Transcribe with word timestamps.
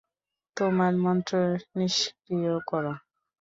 তোমার 0.57 0.93
মন্ত্র 1.03 1.33
নিষ্ক্রিয় 1.77 2.55
করো। 2.69 2.93